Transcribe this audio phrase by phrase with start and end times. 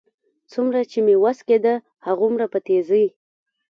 [0.51, 1.75] څومره چې مې وس کېده،
[2.07, 3.05] هغومره په تېزۍ.